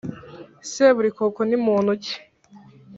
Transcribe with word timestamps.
seburikoko 0.71 1.39
ni 1.45 1.57
muntu 1.65 1.91
ki 2.03 2.15